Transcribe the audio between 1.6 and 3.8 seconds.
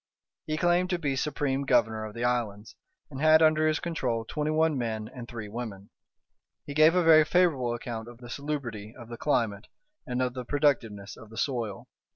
governor of the islands, and had under his